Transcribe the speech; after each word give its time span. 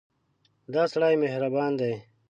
دا 0.73 0.83
سړی 0.93 1.13
مهربان 1.23 1.71
دی. 1.79 1.93